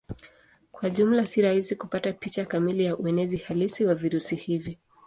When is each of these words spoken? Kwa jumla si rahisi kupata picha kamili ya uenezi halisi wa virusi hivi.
Kwa 0.71 0.89
jumla 0.89 1.25
si 1.25 1.41
rahisi 1.41 1.75
kupata 1.75 2.13
picha 2.13 2.45
kamili 2.45 2.83
ya 2.85 2.97
uenezi 2.97 3.37
halisi 3.37 3.85
wa 3.85 3.95
virusi 3.95 4.35
hivi. 4.35 4.77